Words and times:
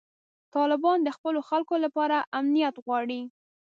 طالبان 0.55 0.97
د 1.03 1.09
خپلو 1.17 1.39
خلکو 1.49 1.75
لپاره 1.85 2.17
امنیت 2.39 2.75
غواړي. 2.85 3.21